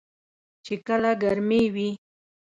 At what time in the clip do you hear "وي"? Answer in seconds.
1.73-1.89